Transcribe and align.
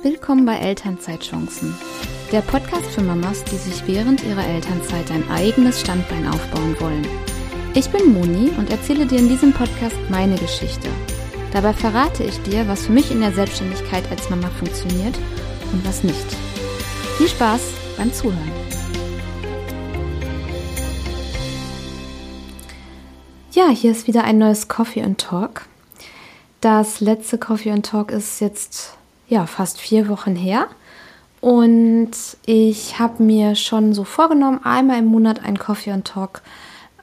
Willkommen 0.00 0.46
bei 0.46 0.56
Elternzeitchancen, 0.56 1.74
der 2.30 2.40
Podcast 2.42 2.86
für 2.86 3.02
Mamas, 3.02 3.42
die 3.42 3.56
sich 3.56 3.84
während 3.88 4.22
ihrer 4.22 4.46
Elternzeit 4.46 5.10
ein 5.10 5.28
eigenes 5.28 5.80
Standbein 5.80 6.28
aufbauen 6.28 6.76
wollen. 6.78 7.04
Ich 7.74 7.90
bin 7.90 8.12
Moni 8.12 8.50
und 8.56 8.70
erzähle 8.70 9.06
dir 9.06 9.18
in 9.18 9.28
diesem 9.28 9.52
Podcast 9.52 9.96
meine 10.08 10.36
Geschichte. 10.36 10.88
Dabei 11.52 11.72
verrate 11.72 12.22
ich 12.22 12.40
dir, 12.42 12.68
was 12.68 12.86
für 12.86 12.92
mich 12.92 13.10
in 13.10 13.20
der 13.20 13.32
Selbstständigkeit 13.32 14.08
als 14.12 14.30
Mama 14.30 14.48
funktioniert 14.50 15.18
und 15.72 15.84
was 15.84 16.04
nicht. 16.04 16.26
Viel 17.16 17.28
Spaß 17.28 17.60
beim 17.96 18.12
Zuhören. 18.12 18.52
Ja, 23.50 23.70
hier 23.70 23.90
ist 23.90 24.06
wieder 24.06 24.22
ein 24.22 24.38
neues 24.38 24.68
Coffee 24.68 25.02
and 25.02 25.20
Talk. 25.20 25.66
Das 26.60 27.00
letzte 27.00 27.36
Coffee 27.36 27.72
and 27.72 27.84
Talk 27.84 28.12
ist 28.12 28.40
jetzt 28.40 28.98
ja 29.28 29.46
fast 29.46 29.80
vier 29.80 30.08
Wochen 30.08 30.34
her. 30.34 30.66
Und 31.40 32.10
ich 32.46 32.98
habe 32.98 33.22
mir 33.22 33.54
schon 33.54 33.94
so 33.94 34.04
vorgenommen, 34.04 34.60
einmal 34.64 34.98
im 34.98 35.06
Monat 35.06 35.44
ein 35.44 35.58
Coffee 35.58 35.92
and 35.92 36.06
Talk 36.06 36.42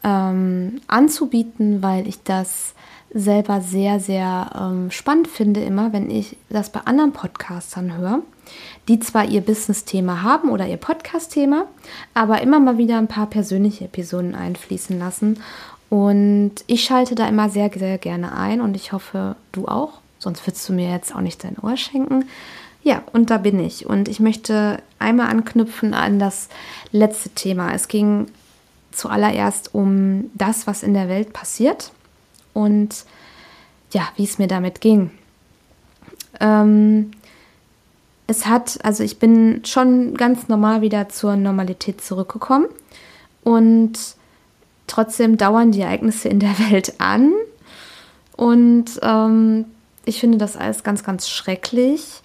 ähm, 0.03 0.81
anzubieten, 0.87 1.81
weil 1.81 2.07
ich 2.07 2.21
das 2.23 2.73
selber 3.13 3.61
sehr, 3.61 4.01
sehr 4.01 4.51
ähm, 4.59 4.91
spannend 4.91 5.29
finde, 5.29 5.61
immer 5.61 5.93
wenn 5.93 6.09
ich 6.09 6.35
das 6.49 6.69
bei 6.69 6.81
anderen 6.81 7.13
Podcastern 7.13 7.97
höre, 7.97 8.19
die 8.89 8.99
zwar 8.99 9.23
ihr 9.23 9.39
Business-Thema 9.39 10.21
haben 10.21 10.49
oder 10.49 10.67
ihr 10.67 10.77
Podcast-Thema, 10.77 11.65
aber 12.13 12.41
immer 12.41 12.59
mal 12.59 12.77
wieder 12.77 12.97
ein 12.97 13.07
paar 13.07 13.27
persönliche 13.27 13.85
Episoden 13.85 14.35
einfließen 14.35 14.99
lassen. 14.99 15.39
Und 15.89 16.55
ich 16.67 16.83
schalte 16.83 17.15
da 17.15 17.27
immer 17.27 17.49
sehr, 17.49 17.71
sehr 17.73 17.97
gerne 17.97 18.37
ein 18.37 18.59
und 18.59 18.75
ich 18.75 18.91
hoffe, 18.91 19.37
du 19.53 19.67
auch. 19.67 20.01
Sonst 20.25 20.45
würdest 20.45 20.67
du 20.67 20.73
mir 20.73 20.91
jetzt 20.91 21.15
auch 21.15 21.21
nicht 21.21 21.43
dein 21.43 21.57
Ohr 21.61 21.77
schenken. 21.77 22.25
Ja, 22.83 23.01
und 23.13 23.29
da 23.29 23.37
bin 23.37 23.59
ich. 23.59 23.85
Und 23.85 24.09
ich 24.09 24.19
möchte 24.19 24.81
einmal 24.99 25.27
anknüpfen 25.27 25.93
an 25.93 26.19
das 26.19 26.49
letzte 26.91 27.29
Thema. 27.29 27.73
Es 27.73 27.87
ging 27.87 28.27
zuallererst 28.91 29.73
um 29.73 30.29
das, 30.33 30.67
was 30.67 30.83
in 30.83 30.93
der 30.93 31.09
Welt 31.09 31.33
passiert 31.33 31.91
und 32.53 33.05
ja, 33.91 34.07
wie 34.17 34.23
es 34.23 34.37
mir 34.37 34.47
damit 34.47 34.81
ging. 34.81 35.11
Ähm, 36.39 37.11
es 38.27 38.45
hat, 38.45 38.83
also 38.83 39.03
ich 39.03 39.19
bin 39.19 39.63
schon 39.65 40.15
ganz 40.15 40.47
normal 40.47 40.81
wieder 40.81 41.09
zur 41.09 41.35
Normalität 41.37 42.01
zurückgekommen 42.01 42.65
und 43.43 43.97
Trotzdem 44.87 45.37
dauern 45.37 45.71
die 45.71 45.81
Ereignisse 45.81 46.29
in 46.29 46.39
der 46.39 46.57
Welt 46.71 46.93
an. 46.99 47.33
Und 48.35 48.99
ähm, 49.01 49.65
ich 50.05 50.19
finde 50.19 50.37
das 50.37 50.55
alles 50.55 50.83
ganz, 50.83 51.03
ganz 51.03 51.27
schrecklich. 51.27 52.21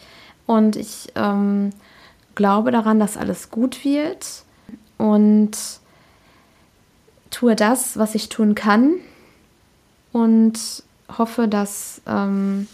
Und 0.46 0.76
ich 0.76 1.12
ähm, 1.14 1.70
glaube 2.34 2.70
daran, 2.70 3.00
dass 3.00 3.16
alles 3.16 3.50
gut 3.50 3.84
wird. 3.84 4.44
Und 4.98 5.56
tue 7.30 7.56
das, 7.56 7.96
was 7.96 8.14
ich 8.14 8.28
tun 8.28 8.54
kann. 8.54 8.94
Und 10.12 10.82
hoffe, 11.18 11.48
dass, 11.48 12.02
ähm, 12.06 12.68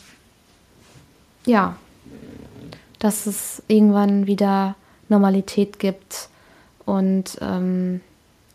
ja, 1.45 1.77
dass 2.99 3.27
es 3.27 3.63
irgendwann 3.69 4.27
wieder 4.27 4.75
Normalität 5.09 5.79
gibt 5.79 6.29
und 6.85 7.39
ähm, 7.41 8.01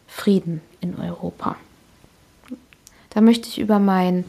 Frieden 0.08 0.62
in 0.82 0.98
Europa. 0.98 1.56
Da 3.12 3.22
möchte 3.22 3.48
ich 3.48 3.60
über 3.60 3.80
mein 3.80 4.26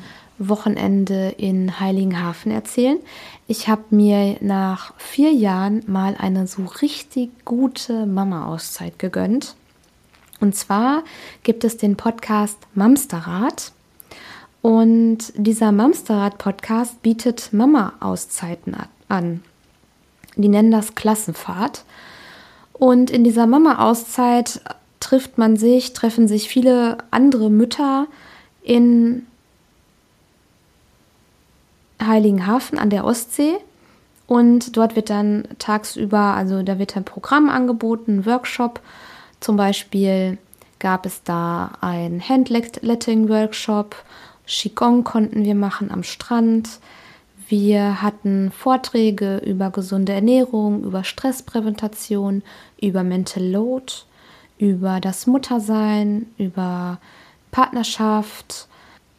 Wochenende 0.48 1.34
in 1.36 1.80
Heiligenhafen 1.80 2.52
erzählen. 2.52 2.98
Ich 3.46 3.68
habe 3.68 3.82
mir 3.90 4.36
nach 4.40 4.94
vier 4.98 5.32
Jahren 5.32 5.82
mal 5.86 6.16
eine 6.18 6.46
so 6.46 6.64
richtig 6.80 7.30
gute 7.44 8.06
Mama-Auszeit 8.06 8.98
gegönnt. 8.98 9.54
Und 10.40 10.56
zwar 10.56 11.04
gibt 11.42 11.64
es 11.64 11.76
den 11.76 11.96
Podcast 11.96 12.58
Mamsterrad. 12.74 13.72
Und 14.60 15.32
dieser 15.36 15.72
Mamsterrad-Podcast 15.72 17.02
bietet 17.02 17.52
Mama-Auszeiten 17.52 18.76
an. 19.08 19.42
Die 20.36 20.48
nennen 20.48 20.70
das 20.70 20.94
Klassenfahrt. 20.94 21.84
Und 22.72 23.10
in 23.10 23.24
dieser 23.24 23.46
Mama-Auszeit 23.46 24.60
trifft 24.98 25.36
man 25.36 25.56
sich, 25.56 25.92
treffen 25.92 26.28
sich 26.28 26.48
viele 26.48 26.98
andere 27.10 27.50
Mütter 27.50 28.06
in 28.62 29.26
Heiligenhafen 32.06 32.78
an 32.78 32.90
der 32.90 33.04
Ostsee. 33.04 33.56
Und 34.26 34.76
dort 34.76 34.96
wird 34.96 35.10
dann 35.10 35.44
tagsüber, 35.58 36.18
also 36.18 36.62
da 36.62 36.78
wird 36.78 36.96
ein 36.96 37.04
Programm 37.04 37.48
angeboten, 37.48 38.18
ein 38.18 38.26
Workshop. 38.26 38.80
Zum 39.40 39.56
Beispiel 39.56 40.38
gab 40.78 41.06
es 41.06 41.22
da 41.22 41.72
ein 41.80 42.22
Handletting-Workshop. 42.26 43.96
Qigong 44.46 45.04
konnten 45.04 45.44
wir 45.44 45.54
machen 45.54 45.90
am 45.90 46.02
Strand. 46.02 46.80
Wir 47.48 48.00
hatten 48.00 48.50
Vorträge 48.50 49.38
über 49.38 49.70
gesunde 49.70 50.12
Ernährung, 50.12 50.84
über 50.84 51.04
Stresspräventation, 51.04 52.42
über 52.80 53.02
Mental 53.02 53.44
Load 53.44 53.92
über 54.62 55.00
das 55.00 55.26
Muttersein, 55.26 56.26
über 56.38 56.98
Partnerschaft 57.50 58.68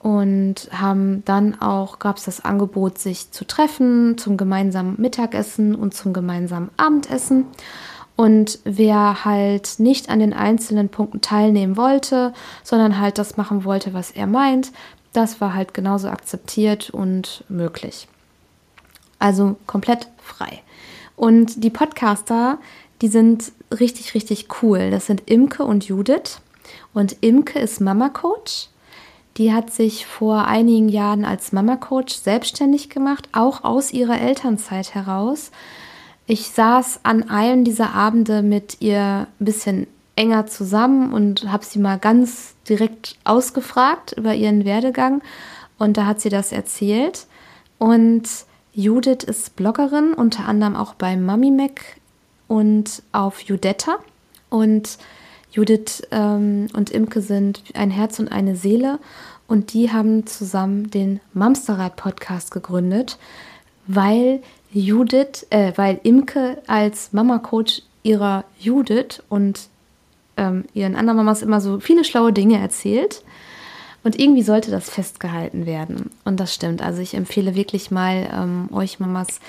und 0.03 0.67
haben 0.73 1.23
dann 1.23 1.61
auch, 1.61 1.97
gab 1.97 2.17
es 2.17 2.25
das 2.25 2.43
Angebot, 2.43 2.99
sich 2.99 3.31
zu 3.31 3.45
treffen 3.45 4.17
zum 4.17 4.35
gemeinsamen 4.35 4.95
Mittagessen 4.99 5.73
und 5.75 5.93
zum 5.93 6.11
gemeinsamen 6.11 6.69
Abendessen. 6.75 7.45
Und 8.17 8.59
wer 8.65 9.23
halt 9.23 9.75
nicht 9.79 10.09
an 10.09 10.19
den 10.19 10.33
einzelnen 10.33 10.89
Punkten 10.89 11.21
teilnehmen 11.21 11.77
wollte, 11.77 12.33
sondern 12.63 12.99
halt 12.99 13.17
das 13.17 13.37
machen 13.37 13.63
wollte, 13.63 13.93
was 13.93 14.11
er 14.11 14.27
meint, 14.27 14.73
das 15.13 15.39
war 15.39 15.53
halt 15.53 15.73
genauso 15.73 16.09
akzeptiert 16.09 16.89
und 16.89 17.45
möglich. 17.47 18.09
Also 19.19 19.55
komplett 19.67 20.09
frei. 20.17 20.61
Und 21.15 21.63
die 21.63 21.69
Podcaster, 21.69 22.57
die 23.01 23.07
sind 23.07 23.53
richtig, 23.71 24.15
richtig 24.15 24.47
cool. 24.61 24.91
Das 24.91 25.05
sind 25.05 25.23
Imke 25.27 25.63
und 25.63 25.85
Judith. 25.85 26.41
Und 26.93 27.15
Imke 27.21 27.59
ist 27.59 27.79
Mama-Coach. 27.79 28.67
Die 29.37 29.51
hat 29.51 29.71
sich 29.71 30.05
vor 30.05 30.45
einigen 30.45 30.89
Jahren 30.89 31.25
als 31.25 31.51
Mama-Coach 31.51 32.13
selbstständig 32.13 32.89
gemacht, 32.89 33.27
auch 33.31 33.63
aus 33.63 33.91
ihrer 33.91 34.19
Elternzeit 34.19 34.93
heraus. 34.93 35.51
Ich 36.27 36.49
saß 36.49 36.99
an 37.03 37.29
einem 37.29 37.63
dieser 37.63 37.93
Abende 37.93 38.43
mit 38.43 38.77
ihr 38.79 39.27
ein 39.39 39.45
bisschen 39.45 39.87
enger 40.15 40.45
zusammen 40.45 41.11
und 41.11 41.51
habe 41.51 41.65
sie 41.65 41.79
mal 41.79 41.97
ganz 41.97 42.53
direkt 42.69 43.17
ausgefragt 43.23 44.13
über 44.15 44.35
ihren 44.35 44.65
Werdegang. 44.65 45.21
Und 45.79 45.97
da 45.97 46.05
hat 46.05 46.21
sie 46.21 46.29
das 46.29 46.51
erzählt. 46.51 47.25
Und 47.79 48.29
Judith 48.73 49.23
ist 49.25 49.55
Bloggerin, 49.55 50.13
unter 50.13 50.47
anderem 50.47 50.75
auch 50.75 50.93
bei 50.93 51.17
Mami 51.17 51.51
Mac 51.51 51.81
und 52.47 53.01
auf 53.11 53.41
Judetta. 53.41 53.97
Und 54.49 54.97
Judith 55.53 56.01
ähm, 56.11 56.67
und 56.73 56.89
Imke 56.89 57.21
sind 57.21 57.63
ein 57.75 57.91
Herz 57.91 58.19
und 58.19 58.31
eine 58.31 58.55
Seele. 58.55 58.99
Und 59.47 59.73
die 59.73 59.91
haben 59.91 60.25
zusammen 60.25 60.89
den 60.89 61.19
Mamsterrad-Podcast 61.33 62.51
gegründet, 62.51 63.17
weil 63.85 64.41
Judith, 64.71 65.45
äh, 65.51 65.73
weil 65.75 65.99
Imke 66.03 66.57
als 66.65 67.13
Mama-Coach 67.13 67.83
ihrer 68.01 68.45
Judith 68.59 69.21
und 69.29 69.67
ähm, 70.37 70.65
ihren 70.73 70.95
anderen 70.95 71.17
Mamas 71.17 71.43
immer 71.43 71.61
so 71.61 71.79
viele 71.79 72.03
schlaue 72.03 72.33
Dinge 72.33 72.57
erzählt. 72.57 73.23
Und 74.03 74.19
irgendwie 74.19 74.43
sollte 74.43 74.71
das 74.71 74.89
festgehalten 74.89 75.65
werden. 75.65 76.09
Und 76.25 76.39
das 76.39 76.53
stimmt. 76.53 76.81
Also 76.81 77.01
ich 77.01 77.13
empfehle 77.13 77.55
wirklich 77.55 77.91
mal 77.91 78.27
ähm, 78.33 78.69
euch 78.73 78.99
Mamas 78.99 79.39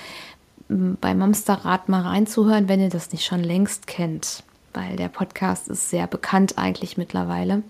bei 0.67 1.13
Mamsterrad 1.13 1.89
mal 1.89 2.01
reinzuhören, 2.01 2.67
wenn 2.67 2.79
ihr 2.79 2.89
das 2.89 3.11
nicht 3.11 3.25
schon 3.25 3.43
längst 3.43 3.85
kennt, 3.87 4.43
weil 4.75 4.95
der 4.95 5.09
Podcast 5.09 5.67
ist 5.67 5.89
sehr 5.89 6.07
bekannt 6.07 6.57
eigentlich 6.57 6.97
mittlerweile. 6.97 7.63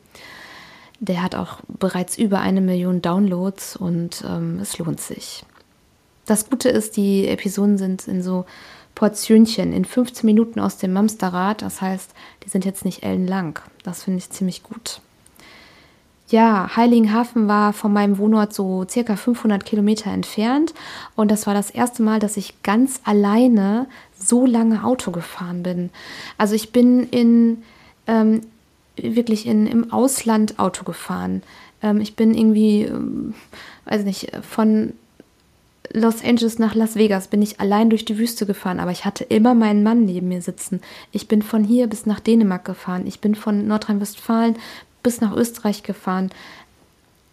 Der 0.99 1.21
hat 1.21 1.35
auch 1.35 1.59
bereits 1.67 2.17
über 2.17 2.39
eine 2.39 2.61
Million 2.61 3.01
Downloads 3.01 3.75
und 3.75 4.23
ähm, 4.27 4.59
es 4.61 4.77
lohnt 4.77 5.01
sich. 5.01 5.43
Das 6.25 6.49
Gute 6.49 6.69
ist, 6.69 6.97
die 6.97 7.27
Episoden 7.27 7.77
sind 7.77 8.07
in 8.07 8.23
so 8.23 8.45
Portionchen, 8.95 9.73
in 9.73 9.85
15 9.85 10.25
Minuten 10.25 10.59
aus 10.59 10.77
dem 10.77 10.93
Mamsterrad. 10.93 11.61
Das 11.61 11.81
heißt, 11.81 12.13
die 12.43 12.49
sind 12.49 12.65
jetzt 12.65 12.85
nicht 12.85 13.03
ellenlang. 13.03 13.59
Das 13.83 14.03
finde 14.03 14.19
ich 14.19 14.29
ziemlich 14.29 14.63
gut. 14.63 15.01
Ja, 16.27 16.75
Heiligenhafen 16.75 17.47
war 17.47 17.71
von 17.71 17.93
meinem 17.93 18.17
Wohnort 18.17 18.51
so 18.51 18.83
circa 18.89 19.15
500 19.15 19.63
Kilometer 19.63 20.09
entfernt 20.09 20.73
und 21.15 21.29
das 21.29 21.45
war 21.45 21.53
das 21.53 21.69
erste 21.69 22.01
Mal, 22.01 22.19
dass 22.19 22.35
ich 22.35 22.63
ganz 22.63 22.99
alleine 23.03 23.85
so 24.17 24.45
lange 24.45 24.83
Auto 24.83 25.11
gefahren 25.11 25.63
bin. 25.63 25.89
Also 26.37 26.55
ich 26.55 26.71
bin 26.71 27.03
in 27.09 27.63
ähm, 28.07 28.41
wirklich 28.97 29.45
in, 29.45 29.67
im 29.67 29.91
Ausland 29.91 30.59
Auto 30.59 30.83
gefahren. 30.83 31.43
Ähm, 31.81 32.01
ich 32.01 32.15
bin 32.15 32.33
irgendwie, 32.33 32.83
ähm, 32.83 33.33
weiß 33.85 34.03
nicht, 34.03 34.31
von 34.41 34.93
Los 35.93 36.23
Angeles 36.23 36.59
nach 36.59 36.75
Las 36.75 36.95
Vegas 36.95 37.27
bin 37.27 37.41
ich 37.41 37.59
allein 37.59 37.89
durch 37.89 38.05
die 38.05 38.17
Wüste 38.17 38.45
gefahren, 38.45 38.79
aber 38.79 38.91
ich 38.91 39.05
hatte 39.05 39.23
immer 39.23 39.53
meinen 39.53 39.83
Mann 39.83 40.03
neben 40.05 40.27
mir 40.27 40.41
sitzen. 40.41 40.81
Ich 41.11 41.27
bin 41.27 41.41
von 41.41 41.63
hier 41.63 41.87
bis 41.87 42.05
nach 42.05 42.19
Dänemark 42.19 42.65
gefahren. 42.65 43.05
Ich 43.05 43.21
bin 43.21 43.35
von 43.35 43.67
Nordrhein-Westfalen 43.67 44.57
bis 45.03 45.21
nach 45.21 45.35
Österreich 45.35 45.83
gefahren. 45.83 46.31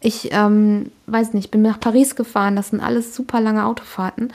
Ich 0.01 0.29
ähm, 0.33 0.91
weiß 1.07 1.33
nicht, 1.33 1.51
bin 1.51 1.63
nach 1.63 1.81
Paris 1.81 2.17
gefahren. 2.17 2.57
Das 2.57 2.69
sind 2.69 2.81
alles 2.81 3.15
super 3.15 3.41
lange 3.41 3.65
Autofahrten. 3.65 4.33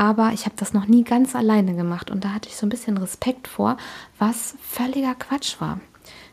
Aber 0.00 0.30
ich 0.32 0.46
habe 0.46 0.54
das 0.56 0.72
noch 0.72 0.86
nie 0.86 1.04
ganz 1.04 1.36
alleine 1.36 1.74
gemacht. 1.74 2.10
Und 2.10 2.24
da 2.24 2.30
hatte 2.32 2.48
ich 2.48 2.56
so 2.56 2.64
ein 2.64 2.70
bisschen 2.70 2.96
Respekt 2.96 3.46
vor, 3.46 3.76
was 4.18 4.54
völliger 4.62 5.14
Quatsch 5.14 5.60
war. 5.60 5.78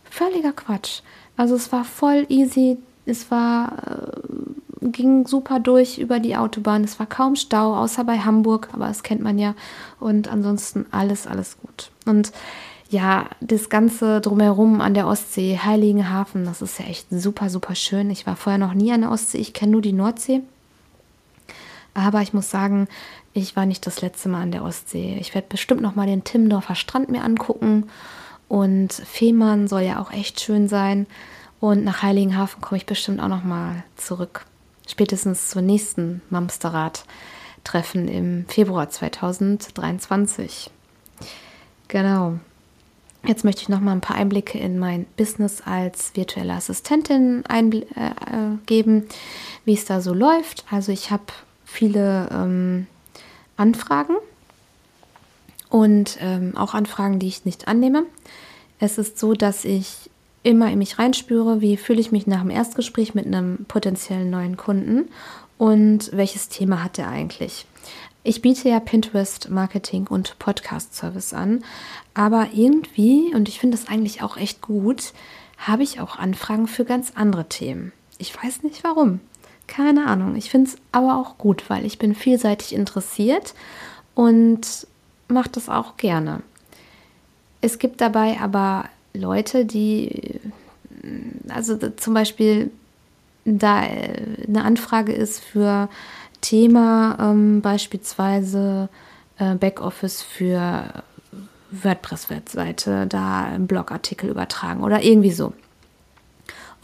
Völliger 0.10 0.54
Quatsch. 0.54 1.02
Also 1.36 1.56
es 1.56 1.70
war 1.74 1.84
voll 1.84 2.26
easy. 2.30 2.78
Es 3.06 3.30
war, 3.30 3.74
äh, 3.86 4.88
ging 4.88 5.28
super 5.28 5.60
durch 5.60 5.98
über 5.98 6.20
die 6.20 6.38
Autobahn. 6.38 6.86
Es 6.86 6.98
war 6.98 7.08
kaum 7.08 7.36
Stau, 7.36 7.76
außer 7.76 8.06
bei 8.06 8.20
Hamburg, 8.20 8.70
aber 8.72 8.88
das 8.88 9.04
kennt 9.04 9.22
man 9.22 9.38
ja. 9.38 9.54
Und 10.00 10.30
ansonsten 10.30 10.86
alles, 10.92 11.28
alles 11.28 11.58
gut. 11.60 11.92
Und 12.06 12.32
ja, 12.90 13.26
das 13.42 13.68
Ganze 13.68 14.22
drumherum 14.22 14.80
an 14.80 14.94
der 14.94 15.08
Ostsee, 15.08 15.60
Heiligenhafen, 15.62 16.46
das 16.46 16.62
ist 16.62 16.80
ja 16.80 16.86
echt 16.86 17.08
super, 17.10 17.50
super 17.50 17.76
schön. 17.76 18.12
Ich 18.12 18.26
war 18.26 18.38
vorher 18.38 18.60
noch 18.60 18.74
nie 18.74 18.94
an 18.94 19.02
der 19.02 19.12
Ostsee, 19.12 19.40
ich 19.40 19.52
kenne 19.52 19.74
nur 19.74 19.82
die 19.82 19.92
Nordsee. 19.92 20.40
Aber 21.94 22.22
ich 22.22 22.32
muss 22.32 22.50
sagen, 22.50 22.88
ich 23.38 23.56
war 23.56 23.66
nicht 23.66 23.86
das 23.86 24.02
letzte 24.02 24.30
Mal 24.30 24.42
an 24.42 24.52
der 24.52 24.64
Ostsee. 24.64 25.18
Ich 25.20 25.34
werde 25.36 25.48
bestimmt 25.50 25.82
noch 25.82 25.96
mal 25.96 26.08
den 26.08 26.24
Timmendorfer 26.24 26.76
Strand 26.76 27.10
mir 27.10 27.24
angucken. 27.24 27.90
Und 28.48 28.94
Fehmarn 28.94 29.68
soll 29.68 29.82
ja 29.82 30.02
auch 30.02 30.12
echt 30.12 30.40
schön 30.40 30.68
sein. 30.68 31.06
Und 31.60 31.84
nach 31.84 32.02
Heiligenhafen 32.02 32.62
komme 32.62 32.78
ich 32.78 32.86
bestimmt 32.86 33.20
auch 33.20 33.28
noch 33.28 33.44
mal 33.44 33.84
zurück. 33.96 34.46
Spätestens 34.88 35.50
zur 35.50 35.62
nächsten 35.62 36.22
Mamsterrad-Treffen 36.30 38.08
im 38.08 38.46
Februar 38.48 38.90
2023. 38.90 40.70
Genau. 41.88 42.40
Jetzt 43.26 43.44
möchte 43.44 43.64
ich 43.64 43.70
noch 43.70 43.82
mal 43.82 43.92
ein 43.92 44.02
paar 44.02 44.16
Einblicke 44.16 44.58
in 44.58 44.80
mein 44.80 45.06
Business 45.18 45.62
als 45.66 46.16
virtuelle 46.16 46.54
Assistentin 46.54 47.44
äh, 47.46 47.72
äh, 47.72 49.04
wie 49.66 49.74
es 49.74 49.86
da 49.86 50.00
so 50.02 50.14
läuft. 50.14 50.66
Also 50.72 50.92
ich 50.92 51.12
habe 51.12 51.26
viele 51.66 52.30
ähm, 52.32 52.88
Anfragen 53.58 54.16
und 55.70 56.18
ähm, 56.22 56.56
auch 56.56 56.74
Anfragen, 56.74 57.20
die 57.20 57.28
ich 57.28 57.46
nicht 57.46 57.68
annehme. 57.68 58.04
Es 58.80 58.98
ist 58.98 59.20
so, 59.20 59.34
dass 59.34 59.66
ich 59.66 60.10
immer 60.44 60.72
in 60.72 60.78
mich 60.78 60.98
reinspüre, 61.00 61.62
wie 61.62 61.78
fühle 61.78 62.00
ich 62.00 62.12
mich 62.12 62.28
nach 62.28 62.42
dem 62.42 62.52
Erstgespräch 62.52 63.14
mit 63.14 63.26
einem 63.26 63.66
potenziellen 63.68 64.30
neuen 64.30 64.56
Kunden 64.56 65.10
und 65.58 66.12
welches 66.14 66.50
Thema 66.50 66.84
hat 66.84 67.00
er 67.00 67.10
eigentlich. 67.10 67.66
Ich 68.24 68.42
biete 68.42 68.70
ja 68.70 68.80
Pinterest 68.80 69.50
Marketing 69.50 70.08
und 70.08 70.38
Podcast 70.38 70.96
Service 70.96 71.34
an, 71.34 71.64
aber 72.14 72.50
irgendwie, 72.54 73.34
und 73.34 73.48
ich 73.50 73.60
finde 73.60 73.78
das 73.78 73.88
eigentlich 73.88 74.22
auch 74.22 74.38
echt 74.38 74.62
gut, 74.62 75.14
habe 75.58 75.84
ich 75.84 76.00
auch 76.00 76.18
Anfragen 76.18 76.68
für 76.68 76.86
ganz 76.86 77.14
andere 77.16 77.50
Themen. 77.50 77.94
Ich 78.18 78.36
weiß 78.36 78.64
nicht 78.64 78.84
warum. 78.84 79.20
Keine 79.68 80.08
Ahnung. 80.08 80.36
Ich 80.36 80.50
finde 80.50 80.72
es 80.72 80.78
aber 80.92 81.18
auch 81.18 81.38
gut, 81.38 81.70
weil 81.70 81.86
ich 81.86 82.00
bin 82.00 82.16
vielseitig 82.16 82.74
interessiert 82.74 83.54
und 84.16 84.88
mache 85.28 85.50
das 85.52 85.70
auch 85.70 85.98
gerne. 85.98 86.42
Es 87.62 87.80
gibt 87.80 88.02
dabei 88.02 88.40
aber 88.40 88.86
Leute, 89.14 89.66
die, 89.66 90.40
also 91.50 91.78
zum 91.78 92.14
Beispiel, 92.14 92.72
da 93.46 93.84
äh, 93.86 94.46
eine 94.48 94.64
Anfrage 94.64 95.14
ist 95.14 95.40
für 95.40 95.90
Thema 96.42 97.18
ähm, 97.20 97.62
beispielsweise 97.62 98.90
äh, 99.38 99.56
Backoffice 99.56 100.22
für 100.22 101.04
WordPress-Webseite, 101.72 103.08
da 103.08 103.44
einen 103.44 103.68
Blogartikel 103.68 104.30
übertragen 104.30 104.84
oder 104.84 105.04
irgendwie 105.04 105.32
so. 105.32 105.54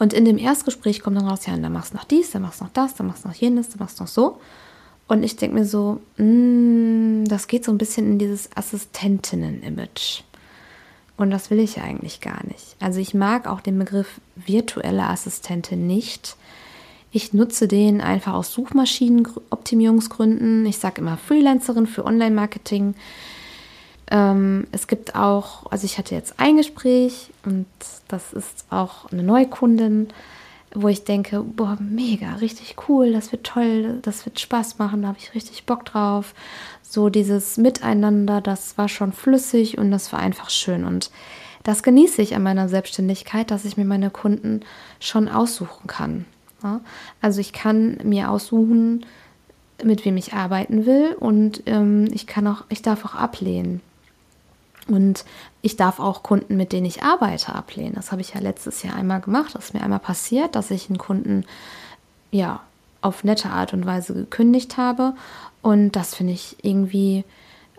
Und 0.04 0.12
in 0.12 0.26
dem 0.26 0.36
Erstgespräch 0.36 1.00
kommt 1.00 1.16
dann 1.16 1.26
raus, 1.26 1.46
ja, 1.46 1.56
dann 1.56 1.72
machst 1.72 1.94
du 1.94 1.96
noch 1.96 2.04
dies, 2.04 2.30
dann 2.30 2.42
machst 2.42 2.60
du 2.60 2.64
noch 2.64 2.72
das, 2.74 2.94
dann 2.94 3.06
machst 3.06 3.24
du 3.24 3.28
noch 3.28 3.34
jenes, 3.34 3.70
dann 3.70 3.78
machst 3.78 3.98
du 3.98 4.02
noch 4.02 4.10
so. 4.10 4.38
Und 5.08 5.22
ich 5.22 5.36
denke 5.36 5.56
mir 5.56 5.64
so, 5.64 5.98
mm, 6.18 7.24
das 7.24 7.46
geht 7.46 7.64
so 7.64 7.72
ein 7.72 7.78
bisschen 7.78 8.12
in 8.12 8.18
dieses 8.18 8.54
Assistentinnen-Image. 8.54 10.24
Und 11.16 11.30
das 11.30 11.50
will 11.50 11.58
ich 11.58 11.80
eigentlich 11.80 12.20
gar 12.20 12.46
nicht. 12.46 12.76
Also 12.80 13.00
ich 13.00 13.14
mag 13.14 13.46
auch 13.46 13.62
den 13.62 13.78
Begriff 13.78 14.20
virtuelle 14.36 15.08
Assistentin 15.08 15.86
nicht, 15.86 16.36
ich 17.12 17.32
nutze 17.32 17.66
den 17.66 18.02
einfach 18.02 18.34
aus 18.34 18.52
Suchmaschinenoptimierungsgründen. 18.52 20.66
Ich 20.66 20.76
sage 20.76 21.00
immer 21.00 21.16
Freelancerin 21.16 21.86
für 21.86 22.04
Online-Marketing. 22.04 22.94
Ähm, 24.10 24.66
es 24.72 24.86
gibt 24.86 25.14
auch, 25.14 25.70
also 25.70 25.84
ich 25.84 25.98
hatte 25.98 26.14
jetzt 26.14 26.34
ein 26.38 26.56
Gespräch 26.56 27.30
und 27.44 27.66
das 28.08 28.32
ist 28.32 28.66
auch 28.70 29.10
eine 29.10 29.22
Neukundin, 29.22 30.08
wo 30.74 30.88
ich 30.88 31.04
denke, 31.04 31.40
boah, 31.42 31.78
mega, 31.80 32.34
richtig 32.34 32.76
cool, 32.88 33.12
das 33.12 33.32
wird 33.32 33.44
toll, 33.44 34.00
das 34.02 34.26
wird 34.26 34.40
Spaß 34.40 34.78
machen, 34.78 35.02
da 35.02 35.08
habe 35.08 35.18
ich 35.18 35.34
richtig 35.34 35.64
Bock 35.66 35.84
drauf. 35.84 36.34
So 36.82 37.08
dieses 37.08 37.56
Miteinander, 37.56 38.40
das 38.40 38.76
war 38.76 38.88
schon 38.88 39.12
flüssig 39.12 39.78
und 39.78 39.90
das 39.90 40.12
war 40.12 40.18
einfach 40.18 40.50
schön. 40.50 40.84
Und 40.84 41.10
das 41.62 41.82
genieße 41.82 42.20
ich 42.22 42.34
an 42.34 42.42
meiner 42.42 42.68
Selbstständigkeit, 42.68 43.50
dass 43.50 43.64
ich 43.64 43.76
mir 43.76 43.84
meine 43.84 44.10
Kunden 44.10 44.60
schon 45.00 45.28
aussuchen 45.28 45.86
kann. 45.86 46.24
Ja? 46.62 46.80
Also 47.20 47.40
ich 47.40 47.52
kann 47.52 47.98
mir 48.02 48.30
aussuchen, 48.30 49.06
mit 49.82 50.04
wem 50.04 50.16
ich 50.16 50.34
arbeiten 50.34 50.86
will 50.86 51.16
und 51.18 51.62
ähm, 51.66 52.08
ich 52.12 52.26
kann 52.26 52.46
auch, 52.46 52.64
ich 52.68 52.82
darf 52.82 53.04
auch 53.04 53.14
ablehnen. 53.14 53.80
Und 54.88 55.24
ich 55.62 55.76
darf 55.76 55.98
auch 55.98 56.22
Kunden, 56.22 56.56
mit 56.56 56.72
denen 56.72 56.86
ich 56.86 57.02
arbeite, 57.02 57.54
ablehnen. 57.54 57.94
Das 57.94 58.12
habe 58.12 58.20
ich 58.20 58.34
ja 58.34 58.40
letztes 58.40 58.82
Jahr 58.82 58.96
einmal 58.96 59.20
gemacht. 59.20 59.54
Das 59.54 59.66
ist 59.66 59.74
mir 59.74 59.82
einmal 59.82 59.98
passiert, 59.98 60.54
dass 60.54 60.70
ich 60.70 60.88
einen 60.88 60.98
Kunden 60.98 61.44
ja 62.30 62.60
auf 63.00 63.24
nette 63.24 63.50
Art 63.50 63.72
und 63.72 63.86
Weise 63.86 64.14
gekündigt 64.14 64.76
habe. 64.76 65.14
Und 65.62 65.92
das 65.92 66.14
finde 66.14 66.32
ich 66.32 66.56
irgendwie 66.62 67.24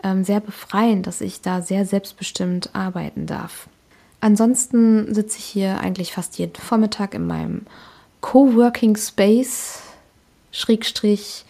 ähm, 0.02 0.24
sehr 0.24 0.40
befreiend, 0.40 1.06
dass 1.06 1.20
ich 1.20 1.40
da 1.40 1.62
sehr 1.62 1.84
selbstbestimmt 1.84 2.70
arbeiten 2.74 3.26
darf. 3.26 3.68
Ansonsten 4.20 5.14
sitze 5.14 5.38
ich 5.38 5.44
hier 5.44 5.78
eigentlich 5.80 6.12
fast 6.12 6.38
jeden 6.38 6.56
Vormittag 6.56 7.14
in 7.14 7.26
meinem 7.26 7.66
Coworking 8.20 8.96
Space, 8.96 9.82
Schrägstrich 10.50 11.44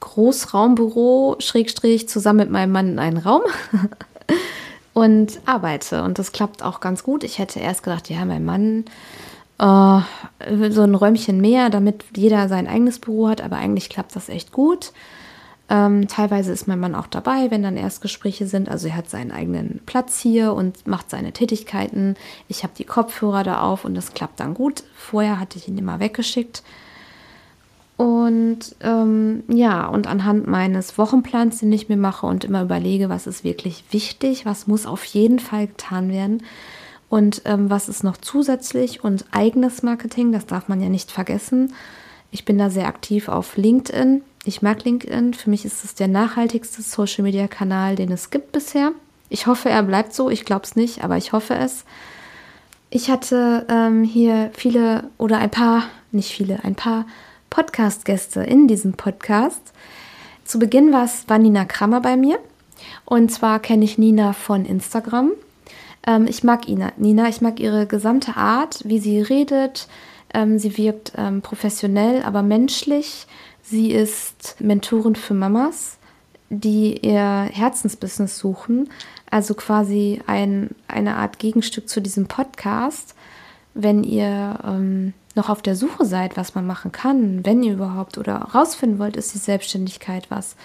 Großraumbüro, 0.00 1.36
Schrägstrich 1.40 2.08
zusammen 2.08 2.38
mit 2.38 2.50
meinem 2.50 2.72
Mann 2.72 2.88
in 2.92 2.98
einen 2.98 3.18
Raum 3.18 3.42
und 4.96 5.40
arbeite. 5.44 6.02
Und 6.02 6.18
das 6.18 6.32
klappt 6.32 6.62
auch 6.62 6.80
ganz 6.80 7.02
gut. 7.02 7.22
Ich 7.22 7.38
hätte 7.38 7.60
erst 7.60 7.82
gedacht, 7.82 8.08
ja, 8.08 8.24
mein 8.24 8.46
Mann 8.46 8.86
äh, 9.58 10.70
so 10.70 10.82
ein 10.82 10.94
Räumchen 10.94 11.38
mehr, 11.38 11.68
damit 11.68 12.02
jeder 12.16 12.48
sein 12.48 12.66
eigenes 12.66 12.98
Büro 12.98 13.28
hat, 13.28 13.42
aber 13.42 13.56
eigentlich 13.56 13.90
klappt 13.90 14.16
das 14.16 14.30
echt 14.30 14.52
gut. 14.52 14.92
Ähm, 15.68 16.08
teilweise 16.08 16.50
ist 16.50 16.66
mein 16.66 16.80
Mann 16.80 16.94
auch 16.94 17.08
dabei, 17.08 17.50
wenn 17.50 17.62
dann 17.62 17.76
Erstgespräche 17.76 18.46
sind. 18.46 18.70
Also 18.70 18.88
er 18.88 18.96
hat 18.96 19.10
seinen 19.10 19.32
eigenen 19.32 19.82
Platz 19.84 20.18
hier 20.18 20.54
und 20.54 20.86
macht 20.86 21.10
seine 21.10 21.32
Tätigkeiten. 21.32 22.14
Ich 22.48 22.62
habe 22.62 22.72
die 22.78 22.84
Kopfhörer 22.84 23.42
da 23.42 23.60
auf 23.60 23.84
und 23.84 23.94
das 23.94 24.14
klappt 24.14 24.40
dann 24.40 24.54
gut. 24.54 24.82
Vorher 24.94 25.38
hatte 25.38 25.58
ich 25.58 25.68
ihn 25.68 25.76
immer 25.76 26.00
weggeschickt. 26.00 26.62
Und 27.96 28.76
ähm, 28.80 29.44
ja, 29.48 29.86
und 29.86 30.06
anhand 30.06 30.46
meines 30.46 30.98
Wochenplans, 30.98 31.60
den 31.60 31.72
ich 31.72 31.88
mir 31.88 31.96
mache 31.96 32.26
und 32.26 32.44
immer 32.44 32.62
überlege, 32.62 33.08
was 33.08 33.26
ist 33.26 33.42
wirklich 33.42 33.84
wichtig, 33.90 34.44
was 34.44 34.66
muss 34.66 34.84
auf 34.86 35.04
jeden 35.04 35.38
Fall 35.38 35.68
getan 35.68 36.10
werden 36.10 36.42
und 37.08 37.42
ähm, 37.46 37.70
was 37.70 37.88
ist 37.88 38.04
noch 38.04 38.18
zusätzlich 38.18 39.02
und 39.02 39.24
eigenes 39.30 39.82
Marketing, 39.82 40.30
das 40.30 40.44
darf 40.44 40.68
man 40.68 40.82
ja 40.82 40.90
nicht 40.90 41.10
vergessen. 41.10 41.72
Ich 42.30 42.44
bin 42.44 42.58
da 42.58 42.68
sehr 42.68 42.86
aktiv 42.86 43.28
auf 43.28 43.56
LinkedIn 43.56 44.20
ich 44.46 44.62
mag 44.62 44.84
LinkedIn. 44.84 45.34
Für 45.34 45.50
mich 45.50 45.64
ist 45.64 45.84
es 45.84 45.94
der 45.94 46.06
nachhaltigste 46.06 46.80
Social-Media-Kanal, 46.80 47.96
den 47.96 48.12
es 48.12 48.30
gibt 48.30 48.52
bisher. 48.52 48.92
Ich 49.28 49.48
hoffe, 49.48 49.68
er 49.68 49.82
bleibt 49.82 50.14
so. 50.14 50.30
Ich 50.30 50.44
glaube 50.44 50.62
es 50.64 50.76
nicht, 50.76 51.02
aber 51.02 51.16
ich 51.16 51.32
hoffe 51.32 51.54
es. 51.54 51.84
Ich 52.88 53.10
hatte 53.10 53.66
ähm, 53.68 54.04
hier 54.04 54.50
viele 54.54 55.10
oder 55.18 55.38
ein 55.38 55.50
paar, 55.50 55.82
nicht 56.12 56.30
viele, 56.30 56.62
ein 56.62 56.76
paar 56.76 57.06
Podcast-Gäste 57.50 58.42
in 58.42 58.68
diesem 58.68 58.94
Podcast. 58.94 59.72
Zu 60.44 60.58
Beginn 60.58 60.92
war 60.92 61.04
es 61.04 61.28
war 61.28 61.38
Nina 61.38 61.64
Krammer 61.64 62.00
bei 62.00 62.16
mir. 62.16 62.38
Und 63.04 63.32
zwar 63.32 63.60
kenne 63.60 63.84
ich 63.84 63.98
Nina 63.98 64.32
von 64.32 64.64
Instagram. 64.64 65.32
Ähm, 66.06 66.26
ich 66.28 66.44
mag 66.44 66.68
Ina, 66.68 66.92
Nina, 66.96 67.28
ich 67.28 67.40
mag 67.40 67.60
ihre 67.60 67.86
gesamte 67.86 68.36
Art, 68.36 68.80
wie 68.84 68.98
sie 68.98 69.20
redet. 69.20 69.88
Ähm, 70.32 70.58
sie 70.58 70.76
wirkt 70.76 71.12
ähm, 71.16 71.42
professionell, 71.42 72.22
aber 72.22 72.42
menschlich. 72.42 73.26
Sie 73.62 73.90
ist 73.90 74.56
Mentorin 74.60 75.16
für 75.16 75.34
Mamas, 75.34 75.98
die 76.50 76.98
ihr 76.98 77.48
Herzensbusiness 77.50 78.38
suchen, 78.38 78.88
also 79.28 79.54
quasi 79.54 80.22
ein, 80.28 80.70
eine 80.86 81.16
Art 81.16 81.40
Gegenstück 81.40 81.88
zu 81.88 82.00
diesem 82.00 82.28
Podcast. 82.28 83.14
Wenn 83.78 84.04
ihr 84.04 84.58
ähm, 84.64 85.12
noch 85.34 85.50
auf 85.50 85.60
der 85.60 85.76
Suche 85.76 86.06
seid, 86.06 86.38
was 86.38 86.54
man 86.54 86.66
machen 86.66 86.92
kann, 86.92 87.44
wenn 87.44 87.62
ihr 87.62 87.74
überhaupt 87.74 88.16
oder 88.16 88.36
rausfinden 88.36 88.98
wollt, 88.98 89.16
ist 89.16 89.34
die 89.34 89.38
Selbstständigkeit 89.38 90.30
was, 90.30 90.56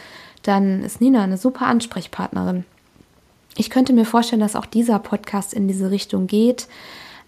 dann 0.43 0.81
ist 0.81 1.01
Nina 1.01 1.21
eine 1.21 1.37
super 1.37 1.67
Ansprechpartnerin. 1.67 2.63
Ich 3.57 3.69
könnte 3.69 3.91
mir 3.91 4.05
vorstellen, 4.05 4.39
dass 4.39 4.55
auch 4.55 4.65
dieser 4.65 4.97
Podcast 4.97 5.53
in 5.53 5.67
diese 5.67 5.91
Richtung 5.91 6.27
geht, 6.27 6.67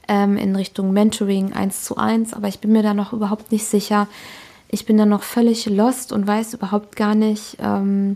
ähm, 0.08 0.38
in 0.38 0.56
Richtung 0.56 0.94
Mentoring 0.94 1.52
eins 1.52 1.84
zu 1.84 1.98
eins, 1.98 2.34
aber 2.34 2.48
ich 2.48 2.60
bin 2.60 2.72
mir 2.72 2.82
da 2.82 2.94
noch 2.94 3.12
überhaupt 3.12 3.52
nicht 3.52 3.66
sicher. 3.66 4.08
Ich 4.70 4.86
bin 4.86 4.98
da 4.98 5.06
noch 5.06 5.24
völlig 5.24 5.66
lost 5.66 6.14
und 6.14 6.26
weiß 6.26 6.54
überhaupt 6.54 6.96
gar 6.96 7.14
nicht, 7.14 7.58
ähm, 7.60 8.16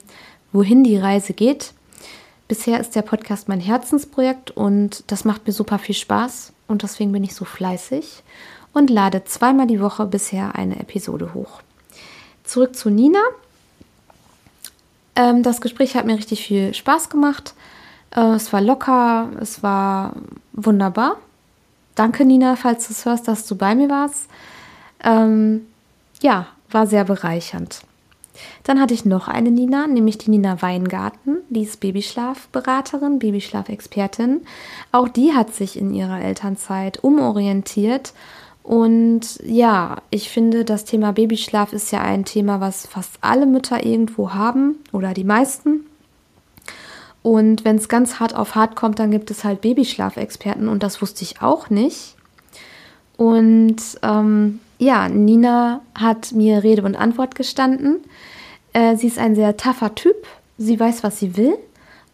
wohin 0.53 0.85
die 0.85 0.97
Reise 0.97 1.33
geht. 1.33 1.73
Bisher 2.47 2.79
ist 2.79 2.95
der 2.95 3.01
Podcast 3.01 3.49
mein 3.49 3.59
Herzensprojekt 3.59 4.51
und 4.51 5.03
das 5.11 5.25
macht 5.25 5.45
mir 5.45 5.51
super 5.51 5.79
viel 5.79 5.95
Spaß 5.95 6.53
und 6.67 6.81
deswegen 6.81 7.11
bin 7.11 7.25
ich 7.25 7.35
so 7.35 7.43
fleißig 7.43 8.23
und 8.71 8.89
lade 8.89 9.25
zweimal 9.25 9.67
die 9.67 9.81
Woche 9.81 10.05
bisher 10.05 10.55
eine 10.55 10.79
Episode 10.79 11.33
hoch. 11.33 11.61
Zurück 12.45 12.73
zu 12.73 12.89
Nina. 12.89 13.19
Ähm, 15.17 15.43
das 15.43 15.59
Gespräch 15.59 15.97
hat 15.97 16.05
mir 16.05 16.15
richtig 16.15 16.45
viel 16.45 16.73
Spaß 16.73 17.09
gemacht. 17.09 17.53
Äh, 18.15 18.35
es 18.35 18.53
war 18.53 18.61
locker, 18.61 19.29
es 19.41 19.61
war 19.61 20.13
wunderbar. 20.53 21.17
Danke, 21.95 22.23
Nina, 22.23 22.55
falls 22.55 22.87
du 22.87 22.93
es 22.93 23.03
hörst, 23.05 23.27
dass 23.27 23.45
du 23.45 23.57
bei 23.57 23.75
mir 23.75 23.89
warst. 23.89 24.29
Ähm, 25.03 25.67
ja, 26.21 26.47
war 26.71 26.87
sehr 26.87 27.03
bereichernd. 27.03 27.81
Dann 28.63 28.79
hatte 28.79 28.93
ich 28.93 29.05
noch 29.05 29.27
eine 29.27 29.51
Nina, 29.51 29.87
nämlich 29.87 30.17
die 30.17 30.29
Nina 30.29 30.61
Weingarten. 30.61 31.37
Die 31.49 31.63
ist 31.63 31.79
Babyschlafberaterin, 31.79 33.19
Babyschlafexpertin. 33.19 34.41
Auch 34.91 35.07
die 35.07 35.33
hat 35.33 35.53
sich 35.53 35.77
in 35.77 35.93
ihrer 35.93 36.21
Elternzeit 36.21 37.03
umorientiert. 37.03 38.13
Und 38.63 39.39
ja, 39.45 39.97
ich 40.09 40.29
finde, 40.29 40.65
das 40.65 40.83
Thema 40.83 41.13
Babyschlaf 41.13 41.71
ist 41.71 41.91
ja 41.91 42.01
ein 42.01 42.25
Thema, 42.25 42.59
was 42.59 42.85
fast 42.85 43.17
alle 43.21 43.45
Mütter 43.45 43.85
irgendwo 43.85 44.33
haben 44.33 44.75
oder 44.91 45.13
die 45.13 45.23
meisten. 45.23 45.85
Und 47.23 47.65
wenn 47.65 47.77
es 47.77 47.89
ganz 47.89 48.19
hart 48.19 48.35
auf 48.35 48.55
hart 48.55 48.75
kommt, 48.75 48.99
dann 48.99 49.11
gibt 49.11 49.31
es 49.31 49.43
halt 49.43 49.61
Babyschlafexperten 49.61 50.67
und 50.67 50.83
das 50.83 51.01
wusste 51.01 51.23
ich 51.23 51.41
auch 51.41 51.69
nicht. 51.69 52.15
Und 53.17 53.77
ähm, 54.03 54.59
ja, 54.77 55.09
Nina 55.09 55.81
hat 55.95 56.31
mir 56.33 56.63
Rede 56.63 56.83
und 56.83 56.95
Antwort 56.95 57.35
gestanden. 57.35 57.97
Äh, 58.73 58.95
sie 58.95 59.07
ist 59.07 59.19
ein 59.19 59.35
sehr 59.35 59.57
taffer 59.57 59.95
Typ. 59.95 60.15
Sie 60.57 60.79
weiß, 60.79 61.03
was 61.03 61.19
sie 61.19 61.37
will. 61.37 61.57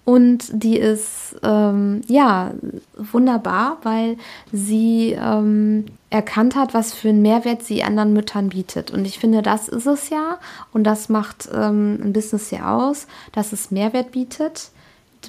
Und 0.06 0.50
die 0.52 0.78
ist 0.78 1.36
ähm, 1.44 2.02
ja 2.08 2.52
wunderbar, 2.98 3.78
weil 3.84 4.18
sie 4.52 5.16
ähm, 5.18 5.86
erkannt 6.10 6.58
hat, 6.58 6.74
was 6.74 6.94
für 6.94 7.10
einen 7.10 7.22
Mehrwert 7.22 7.64
sie 7.64 7.84
anderen 7.84 8.12
Müttern 8.12 8.50
bietet. 8.50 8.92
Und 8.92 9.06
ich 9.06 9.18
finde, 9.18 9.42
das 9.42 9.70
ist 9.70 9.86
es 9.86 10.10
ja. 10.10 10.40
Und 10.74 10.84
das 10.84 11.08
macht 11.08 11.48
ähm, 11.54 12.00
ein 12.04 12.14
Business 12.14 12.52
ja 12.52 12.76
aus, 12.76 13.08
dass 13.32 13.54
es 13.54 13.72
Mehrwert 13.72 14.12
bietet, 14.12 14.72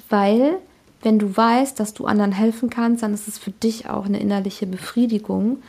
weil 0.09 0.57
wenn 1.01 1.19
du 1.19 1.37
weißt, 1.37 1.79
dass 1.79 1.93
du 1.93 2.05
anderen 2.05 2.33
helfen 2.33 2.69
kannst, 2.69 3.03
dann 3.03 3.13
ist 3.13 3.29
es 3.29 3.37
für 3.37 3.51
dich 3.51 3.89
auch 3.89 4.05
eine 4.05 4.19
innerliche 4.19 4.67
Befriedigung. 4.67 5.59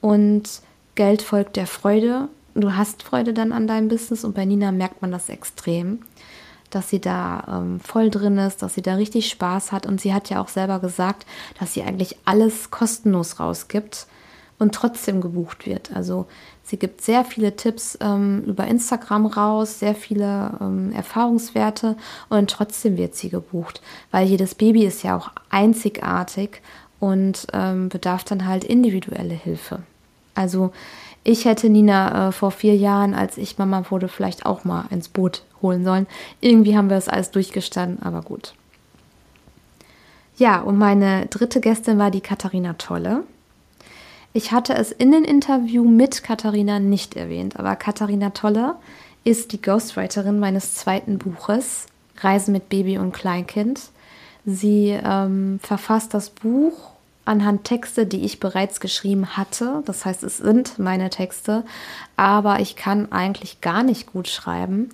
Und 0.00 0.48
Geld 0.94 1.22
folgt 1.22 1.56
der 1.56 1.66
Freude. 1.66 2.28
Du 2.54 2.76
hast 2.76 3.02
Freude 3.02 3.34
dann 3.34 3.52
an 3.52 3.66
deinem 3.66 3.88
Business 3.88 4.24
und 4.24 4.34
bei 4.34 4.44
Nina 4.44 4.70
merkt 4.70 5.02
man 5.02 5.10
das 5.10 5.28
extrem, 5.28 6.00
dass 6.70 6.88
sie 6.88 7.00
da 7.00 7.44
ähm, 7.48 7.80
voll 7.80 8.10
drin 8.10 8.38
ist, 8.38 8.62
dass 8.62 8.74
sie 8.74 8.82
da 8.82 8.94
richtig 8.94 9.28
Spaß 9.28 9.72
hat 9.72 9.86
und 9.86 10.00
sie 10.00 10.14
hat 10.14 10.30
ja 10.30 10.40
auch 10.40 10.48
selber 10.48 10.78
gesagt, 10.78 11.26
dass 11.58 11.74
sie 11.74 11.82
eigentlich 11.82 12.16
alles 12.24 12.70
kostenlos 12.70 13.40
rausgibt 13.40 14.06
und 14.60 14.72
trotzdem 14.72 15.20
gebucht 15.20 15.66
wird. 15.66 15.90
Also 15.96 16.26
sie 16.62 16.78
gibt 16.78 17.00
sehr 17.00 17.24
viele 17.24 17.56
Tipps 17.56 17.98
ähm, 18.00 18.44
über 18.46 18.68
Instagram 18.68 19.26
raus, 19.26 19.80
sehr 19.80 19.96
viele 19.96 20.56
ähm, 20.60 20.92
Erfahrungswerte 20.92 21.96
und 22.28 22.52
trotzdem 22.52 22.96
wird 22.96 23.16
sie 23.16 23.30
gebucht, 23.30 23.82
weil 24.12 24.28
jedes 24.28 24.54
Baby 24.54 24.84
ist 24.84 25.02
ja 25.02 25.16
auch 25.16 25.32
einzigartig 25.50 26.62
und 27.00 27.48
ähm, 27.52 27.88
bedarf 27.88 28.22
dann 28.22 28.46
halt 28.46 28.62
individuelle 28.62 29.34
Hilfe. 29.34 29.82
Also 30.34 30.72
ich 31.22 31.46
hätte 31.46 31.70
Nina 31.70 32.28
äh, 32.28 32.32
vor 32.32 32.50
vier 32.50 32.76
Jahren, 32.76 33.14
als 33.14 33.38
ich 33.38 33.58
Mama 33.58 33.84
wurde, 33.90 34.08
vielleicht 34.08 34.44
auch 34.44 34.64
mal 34.64 34.84
ins 34.90 35.08
Boot 35.08 35.42
holen 35.62 35.84
sollen. 35.84 36.06
Irgendwie 36.40 36.76
haben 36.76 36.90
wir 36.90 36.98
es 36.98 37.08
alles 37.08 37.30
durchgestanden, 37.30 38.02
aber 38.02 38.20
gut. 38.20 38.54
Ja, 40.36 40.60
und 40.60 40.76
meine 40.76 41.26
dritte 41.26 41.60
Gästin 41.60 41.98
war 41.98 42.10
die 42.10 42.20
Katharina 42.20 42.74
Tolle. 42.74 43.22
Ich 44.32 44.50
hatte 44.50 44.74
es 44.74 44.90
in 44.90 45.12
dem 45.12 45.24
Interview 45.24 45.84
mit 45.84 46.24
Katharina 46.24 46.80
nicht 46.80 47.16
erwähnt, 47.16 47.56
aber 47.56 47.76
Katharina 47.76 48.30
Tolle 48.30 48.74
ist 49.22 49.52
die 49.52 49.62
Ghostwriterin 49.62 50.40
meines 50.40 50.74
zweiten 50.74 51.18
Buches, 51.18 51.86
Reisen 52.18 52.52
mit 52.52 52.68
Baby 52.68 52.98
und 52.98 53.12
Kleinkind. 53.12 53.80
Sie 54.44 54.90
ähm, 54.90 55.60
verfasst 55.62 56.12
das 56.12 56.30
Buch 56.30 56.93
anhand 57.24 57.64
Texte, 57.64 58.06
die 58.06 58.24
ich 58.24 58.40
bereits 58.40 58.80
geschrieben 58.80 59.36
hatte. 59.36 59.82
Das 59.86 60.04
heißt, 60.04 60.22
es 60.22 60.38
sind 60.38 60.78
meine 60.78 61.10
Texte, 61.10 61.64
aber 62.16 62.60
ich 62.60 62.76
kann 62.76 63.10
eigentlich 63.12 63.60
gar 63.60 63.82
nicht 63.82 64.12
gut 64.12 64.28
schreiben. 64.28 64.90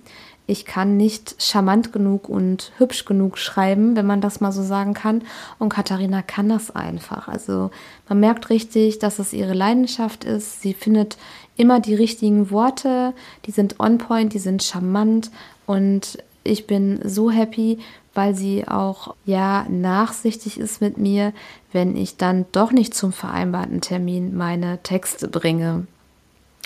Ich 0.47 0.65
kann 0.65 0.97
nicht 0.97 1.35
charmant 1.39 1.93
genug 1.93 2.27
und 2.27 2.73
hübsch 2.77 3.05
genug 3.05 3.37
schreiben, 3.37 3.95
wenn 3.95 4.05
man 4.05 4.21
das 4.21 4.41
mal 4.41 4.51
so 4.51 4.63
sagen 4.63 4.93
kann. 4.93 5.23
Und 5.59 5.69
Katharina 5.69 6.21
kann 6.21 6.49
das 6.49 6.75
einfach. 6.75 7.27
Also 7.27 7.71
man 8.09 8.19
merkt 8.19 8.49
richtig, 8.49 8.99
dass 8.99 9.19
es 9.19 9.31
ihre 9.31 9.53
Leidenschaft 9.53 10.25
ist. 10.25 10.61
Sie 10.61 10.73
findet 10.73 11.17
immer 11.55 11.79
die 11.79 11.95
richtigen 11.95 12.51
Worte, 12.51 13.13
die 13.45 13.51
sind 13.51 13.79
on 13.79 13.97
point, 13.97 14.33
die 14.33 14.39
sind 14.39 14.63
charmant 14.63 15.31
und 15.67 16.17
ich 16.43 16.65
bin 16.65 16.99
so 17.03 17.29
happy, 17.29 17.79
weil 18.13 18.35
sie 18.35 18.67
auch 18.67 19.15
ja 19.25 19.65
nachsichtig 19.69 20.59
ist 20.59 20.81
mit 20.81 20.97
mir, 20.97 21.33
wenn 21.71 21.95
ich 21.95 22.17
dann 22.17 22.45
doch 22.51 22.71
nicht 22.71 22.93
zum 22.93 23.13
vereinbarten 23.13 23.81
Termin 23.81 24.35
meine 24.35 24.81
Texte 24.83 25.27
bringe. 25.27 25.87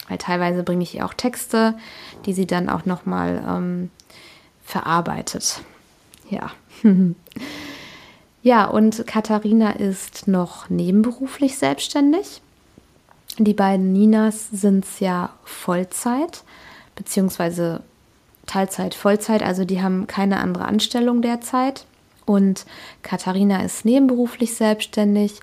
Weil 0.10 0.18
teilweise 0.18 0.64
bringe 0.64 0.84
ich 0.84 0.96
ihr 0.96 1.06
auch 1.06 1.14
Texte, 1.14 1.76
die 2.26 2.34
sie 2.34 2.48
dann 2.48 2.70
auch 2.70 2.86
nochmal 2.86 3.44
ähm, 3.48 3.90
verarbeitet. 4.64 5.62
Ja. 6.30 6.52
ja, 8.44 8.66
und 8.66 9.06
Katharina 9.08 9.72
ist 9.72 10.28
noch 10.28 10.70
nebenberuflich 10.70 11.58
selbstständig. 11.58 12.42
Die 13.38 13.54
beiden 13.54 13.92
Ninas 13.92 14.50
sind 14.52 14.86
es 14.86 15.00
ja 15.00 15.34
Vollzeit, 15.44 16.44
beziehungsweise 16.96 17.84
Teilzeit, 18.46 18.96
Vollzeit, 18.96 19.44
also 19.44 19.66
die 19.66 19.82
haben 19.82 20.08
keine 20.08 20.38
andere 20.38 20.66
Anstellung 20.66 21.22
derzeit. 21.22 21.86
Und 22.26 22.66
Katharina 23.04 23.64
ist 23.64 23.86
nebenberuflich 23.86 24.56
selbstständig 24.56 25.42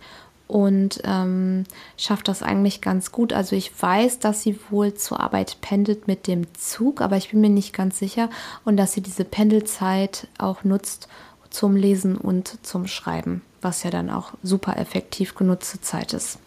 und 0.49 1.01
ähm, 1.05 1.65
schafft 1.97 2.29
das 2.29 2.43
eigentlich 2.43 2.81
ganz 2.81 3.13
gut. 3.13 3.33
Also 3.33 3.57
ich 3.57 3.73
weiß, 3.81 4.19
dass 4.19 4.43
sie 4.43 4.59
wohl 4.69 4.95
zur 4.95 5.21
Arbeit 5.21 5.59
pendelt 5.61 6.09
mit 6.09 6.27
dem 6.27 6.53
Zug, 6.55 7.01
aber 7.01 7.17
ich 7.17 7.31
bin 7.31 7.41
mir 7.41 7.49
nicht 7.49 7.73
ganz 7.73 7.99
sicher 7.99 8.29
und 8.65 8.77
dass 8.77 8.93
sie 8.93 9.01
diese 9.01 9.25
Pendelzeit 9.25 10.29
auch 10.39 10.65
nutzt 10.65 11.09
zum 11.49 11.77
Lesen 11.77 12.17
und 12.17 12.59
zum 12.67 12.87
Schreiben, 12.87 13.43
was 13.61 13.83
ja 13.83 13.91
dann 13.91 14.11
auch 14.11 14.33
super 14.43 14.77
effektiv 14.77 15.35
genutzte 15.35 15.81
Zeit 15.81 16.13
ist. 16.13 16.39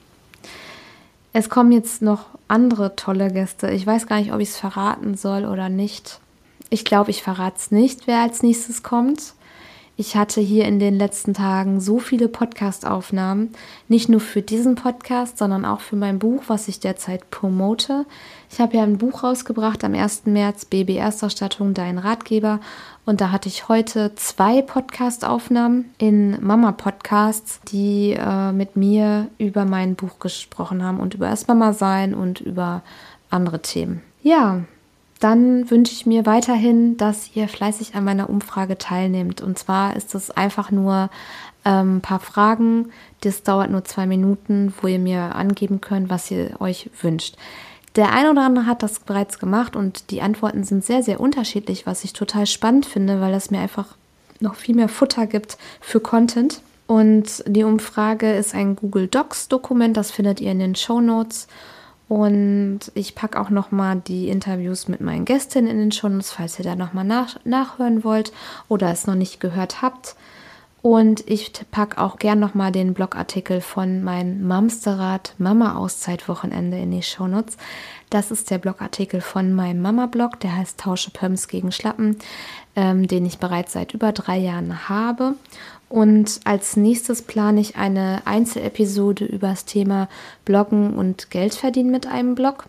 Es 1.33 1.50
kommen 1.50 1.71
jetzt 1.71 2.01
noch 2.01 2.27
andere 2.47 2.95
tolle 2.95 3.31
Gäste. 3.31 3.71
Ich 3.71 3.85
weiß 3.85 4.07
gar 4.07 4.19
nicht, 4.19 4.31
ob 4.31 4.39
ich 4.39 4.50
es 4.50 4.57
verraten 4.57 5.17
soll 5.17 5.45
oder 5.45 5.69
nicht. 5.69 6.19
Ich 6.69 6.86
glaube, 6.86 7.12
ich 7.12 7.24
verrate 7.24 7.57
es 7.57 7.72
nicht, 7.72 8.07
wer 8.07 8.22
als 8.22 8.43
nächstes 8.43 8.84
kommt. 8.84 9.34
Ich 9.98 10.17
hatte 10.17 10.41
hier 10.41 10.65
in 10.65 10.77
den 10.77 10.98
letzten 10.98 11.34
Tagen 11.34 11.79
so 11.79 12.00
viele 12.00 12.27
Podcast-Aufnahmen, 12.27 13.53
nicht 13.88 14.10
nur 14.10 14.19
für 14.19 14.41
diesen 14.41 14.75
Podcast, 14.75 15.38
sondern 15.38 15.63
auch 15.63 15.79
für 15.79 15.95
mein 15.95 16.19
Buch, 16.19 16.43
was 16.48 16.67
ich 16.67 16.81
derzeit 16.81 17.31
promote. 17.31 18.05
Ich 18.51 18.60
habe 18.60 18.75
ja 18.75 18.84
ein 18.84 18.98
Buch 18.98 19.24
rausgebracht 19.24 19.86
am 19.86 19.93
1. 19.93 20.25
März, 20.25 20.65
Baby 20.65 20.98
Erstausstattung, 20.98 21.74
dein 21.74 21.98
Ratgeber. 21.98 22.60
Und 23.05 23.22
da 23.22 23.31
hatte 23.31 23.48
ich 23.48 23.69
heute 23.69 24.13
zwei 24.15 24.62
Podcast-Aufnahmen 24.62 25.86
in 25.98 26.43
Mama-Podcasts, 26.45 27.62
die 27.72 28.17
äh, 28.19 28.51
mit 28.51 28.75
mir 28.75 29.29
über 29.38 29.63
mein 29.63 29.95
Buch 29.95 30.19
gesprochen 30.19 30.84
haben 30.84 31.00
und 31.00 31.13
über 31.13 31.29
das 31.29 31.48
Mama-Sein 31.48 32.13
und 32.15 32.41
über 32.41 32.81
andere 33.29 33.62
Themen. 33.62 34.01
Ja, 34.24 34.65
dann 35.19 35.69
wünsche 35.69 35.93
ich 35.93 36.05
mir 36.05 36.25
weiterhin, 36.25 36.98
dass 36.98 37.36
ihr 37.36 37.48
fleißig 37.48 37.95
an 37.95 38.03
meiner 38.03 38.29
Umfrage 38.29 38.77
teilnehmt. 38.77 39.41
Und 39.41 39.57
zwar 39.57 39.95
ist 39.95 40.13
es 40.13 40.31
einfach 40.31 40.72
nur 40.72 41.10
ähm, 41.63 41.98
ein 41.98 42.01
paar 42.01 42.19
Fragen. 42.19 42.91
Das 43.22 43.43
dauert 43.43 43.72
nur 43.72 43.84
zwei 43.86 44.05
Minuten, 44.05 44.74
wo 44.81 44.88
ihr 44.88 45.00
mir 45.00 45.36
angeben 45.36 45.81
könnt, 45.81 46.10
was 46.10 46.29
ihr 46.31 46.60
euch 46.60 46.89
wünscht. 47.01 47.38
Der 47.95 48.12
eine 48.12 48.31
oder 48.31 48.45
andere 48.45 48.65
hat 48.65 48.84
das 48.84 49.00
bereits 49.00 49.39
gemacht 49.39 49.75
und 49.75 50.12
die 50.12 50.22
Antworten 50.22 50.65
sind 50.65 50.84
sehr, 50.84 51.01
sehr 51.01 51.22
unterschiedlich, 51.22 51.86
was 51.86 52.03
ich 52.03 52.12
total 52.12 52.45
spannend 52.45 52.86
finde, 52.86 53.22
weil 53.22 53.31
das 53.31 53.51
mir 53.51 53.60
einfach 53.60 53.95
noch 54.41 54.55
viel 54.55 54.75
mehr 54.75 54.89
Futter 54.89 55.27
gibt 55.27 55.57
für 55.79 56.01
Content. 56.01 56.62
Und 56.88 57.43
die 57.48 57.63
Umfrage 57.63 58.34
ist 58.34 58.53
ein 58.53 58.75
Google 58.75 59.07
Docs 59.07 59.48
Dokument, 59.48 59.95
das 59.95 60.12
findet 60.12 60.41
ihr 60.41 60.51
in 60.51 60.60
den 60.60 60.75
Show 60.75 61.00
Notes. 61.00 61.48
Und 62.07 62.91
ich 62.93 63.15
packe 63.15 63.39
auch 63.39 63.50
nochmal 63.50 64.01
die 64.07 64.29
Interviews 64.29 64.88
mit 64.88 65.01
meinen 65.01 65.25
Gästinnen 65.25 65.71
in 65.71 65.79
den 65.79 65.91
Shownotes, 65.91 66.31
falls 66.31 66.59
ihr 66.59 66.65
da 66.65 66.75
nochmal 66.75 67.03
nach, 67.03 67.38
nachhören 67.45 68.03
wollt 68.03 68.31
oder 68.67 68.91
es 68.91 69.07
noch 69.07 69.15
nicht 69.15 69.39
gehört 69.39 69.81
habt. 69.81 70.15
Und 70.83 71.27
ich 71.27 71.51
packe 71.71 72.00
auch 72.00 72.17
gern 72.17 72.39
nochmal 72.39 72.71
den 72.71 72.93
Blogartikel 72.93 73.59
von 73.59 74.03
meinem 74.03 74.47
Mamsterrad 74.47 75.33
Mama 75.39 75.77
Auszeit 75.77 76.29
Wochenende 76.29 76.77
in 76.77 76.91
die 76.91 77.01
Shownotes. 77.01 77.57
Das 78.12 78.29
ist 78.29 78.51
der 78.51 78.59
Blogartikel 78.59 79.19
von 79.19 79.51
meinem 79.51 79.81
Mama-Blog, 79.81 80.39
der 80.41 80.55
heißt 80.55 80.79
Tausche 80.79 81.09
Pumps 81.09 81.47
gegen 81.47 81.71
Schlappen, 81.71 82.17
ähm, 82.75 83.07
den 83.07 83.25
ich 83.25 83.39
bereits 83.39 83.74
seit 83.74 83.95
über 83.95 84.12
drei 84.12 84.38
Jahren 84.38 84.88
habe. 84.88 85.33
Und 85.96 86.42
als 86.44 86.75
nächstes 86.75 87.22
plane 87.22 87.62
ich 87.62 87.78
eine 87.78 88.22
Einzelepisode 88.25 89.24
über 89.24 89.48
das 89.48 89.64
Thema 89.64 90.10
Bloggen 90.44 90.94
und 90.94 91.32
Geld 91.32 91.56
verdienen 91.56 91.90
mit 91.90 92.06
einem 92.06 92.36
Blog. 92.36 92.66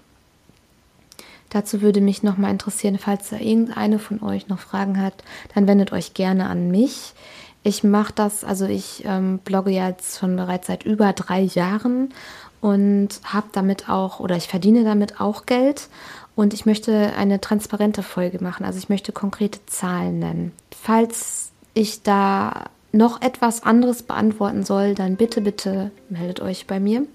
Dazu 1.50 1.82
würde 1.82 2.00
mich 2.00 2.22
nochmal 2.22 2.52
interessieren, 2.52 3.00
falls 3.00 3.30
da 3.30 3.38
irgendeine 3.38 3.98
von 3.98 4.22
euch 4.22 4.46
noch 4.46 4.60
Fragen 4.60 5.02
hat, 5.02 5.24
dann 5.56 5.66
wendet 5.66 5.90
euch 5.90 6.14
gerne 6.14 6.48
an 6.48 6.70
mich. 6.70 7.14
Ich 7.64 7.82
mache 7.82 8.12
das, 8.14 8.44
also 8.44 8.64
ich 8.66 9.02
ähm, 9.04 9.38
blogge 9.38 9.72
jetzt 9.72 10.20
schon 10.20 10.36
bereits 10.36 10.68
seit 10.68 10.84
über 10.84 11.12
drei 11.12 11.40
Jahren 11.40 12.10
und 12.60 13.08
habe 13.24 13.48
damit 13.50 13.88
auch 13.88 14.20
oder 14.20 14.36
ich 14.36 14.46
verdiene 14.46 14.84
damit 14.84 15.20
auch 15.20 15.46
Geld 15.46 15.88
und 16.36 16.54
ich 16.54 16.64
möchte 16.64 17.12
eine 17.16 17.40
transparente 17.40 18.04
Folge 18.04 18.40
machen. 18.40 18.64
Also 18.64 18.78
ich 18.78 18.88
möchte 18.88 19.10
konkrete 19.10 19.58
Zahlen 19.66 20.20
nennen. 20.20 20.52
Falls 20.70 21.50
ich 21.74 22.04
da 22.04 22.66
noch 22.96 23.22
etwas 23.22 23.62
anderes 23.62 24.02
beantworten 24.02 24.64
soll, 24.64 24.94
dann 24.94 25.14
bitte, 25.16 25.40
bitte 25.40 25.92
meldet 26.08 26.40
euch 26.40 26.66
bei 26.66 26.80
mir. 26.80 27.06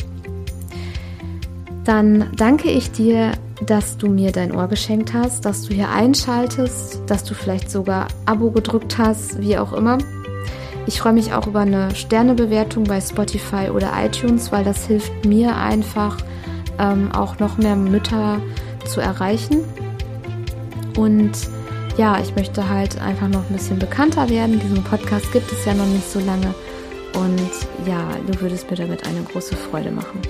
Dann 1.84 2.30
danke 2.36 2.70
ich 2.70 2.92
dir, 2.92 3.32
dass 3.64 3.96
du 3.96 4.08
mir 4.08 4.30
dein 4.30 4.54
Ohr 4.54 4.68
geschenkt 4.68 5.14
hast, 5.14 5.46
dass 5.46 5.62
du 5.62 5.72
hier 5.74 5.88
einschaltest, 5.88 7.00
dass 7.06 7.24
du 7.24 7.32
vielleicht 7.32 7.70
sogar 7.70 8.08
Abo 8.26 8.50
gedrückt 8.50 8.98
hast, 8.98 9.40
wie 9.40 9.56
auch 9.56 9.72
immer. 9.72 9.96
Ich 10.88 11.02
freue 11.02 11.12
mich 11.12 11.34
auch 11.34 11.46
über 11.46 11.60
eine 11.60 11.94
Sternebewertung 11.94 12.84
bei 12.84 12.98
Spotify 12.98 13.68
oder 13.68 13.92
iTunes, 14.02 14.50
weil 14.52 14.64
das 14.64 14.86
hilft 14.86 15.26
mir 15.26 15.54
einfach, 15.54 16.16
ähm, 16.78 17.12
auch 17.12 17.38
noch 17.38 17.58
mehr 17.58 17.76
Mütter 17.76 18.40
zu 18.86 19.02
erreichen. 19.02 19.64
Und 20.96 21.32
ja, 21.98 22.18
ich 22.18 22.34
möchte 22.34 22.70
halt 22.70 22.98
einfach 23.02 23.28
noch 23.28 23.46
ein 23.50 23.52
bisschen 23.52 23.78
bekannter 23.78 24.30
werden. 24.30 24.58
Diesen 24.60 24.82
Podcast 24.82 25.30
gibt 25.30 25.52
es 25.52 25.66
ja 25.66 25.74
noch 25.74 25.84
nicht 25.84 26.10
so 26.10 26.20
lange. 26.20 26.54
Und 27.12 27.86
ja, 27.86 28.08
du 28.26 28.40
würdest 28.40 28.70
mir 28.70 28.78
damit 28.78 29.06
eine 29.06 29.22
große 29.30 29.56
Freude 29.56 29.90
machen. 29.90 30.22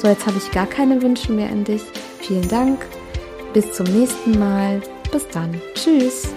So, 0.00 0.06
jetzt 0.06 0.24
habe 0.28 0.38
ich 0.38 0.52
gar 0.52 0.66
keine 0.66 1.02
Wünsche 1.02 1.32
mehr 1.32 1.50
an 1.50 1.64
dich. 1.64 1.82
Vielen 2.20 2.46
Dank. 2.46 2.86
Bis 3.52 3.72
zum 3.72 3.86
nächsten 3.86 4.38
Mal. 4.38 4.80
Bis 5.10 5.26
dann. 5.30 5.60
Tschüss. 5.74 6.28